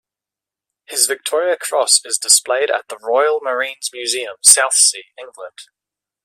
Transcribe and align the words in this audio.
His 0.87 1.05
Victoria 1.05 1.55
Cross 1.57 2.03
is 2.05 2.17
displayed 2.17 2.71
at 2.71 2.87
the 2.87 2.97
Royal 2.97 3.39
Marines 3.39 3.91
Museum, 3.93 4.37
Southsea, 4.41 5.03
England. 5.15 5.59